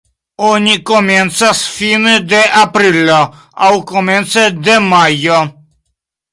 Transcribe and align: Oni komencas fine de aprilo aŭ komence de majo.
Oni 0.45 0.71
komencas 0.91 1.61
fine 1.73 2.15
de 2.33 2.41
aprilo 2.63 3.21
aŭ 3.69 3.71
komence 3.95 4.49
de 4.69 4.81
majo. 4.91 5.41